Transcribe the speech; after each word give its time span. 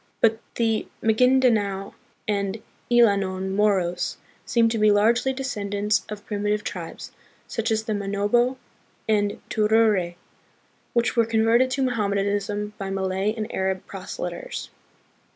But 0.19 0.39
the 0.55 0.87
Ma 1.03 1.11
gindanao 1.13 1.93
and 2.27 2.59
Illanon 2.89 3.51
Moros 3.51 4.17
seem 4.47 4.67
to 4.69 4.79
be 4.79 4.89
largely 4.89 5.31
descendants 5.31 6.07
of 6.09 6.25
primitive 6.25 6.63
tribes, 6.63 7.11
such 7.47 7.69
as 7.69 7.83
the 7.83 7.93
Manobo 7.93 8.57
and 9.07 9.39
Tiruray, 9.51 10.15
who 10.95 11.01
were 11.15 11.25
converted 11.27 11.69
to 11.69 11.83
Mohammedanism 11.83 12.73
by 12.79 12.89
Malay 12.89 13.35
and 13.35 13.53
Arab 13.53 13.85
proselyters. 13.85 14.69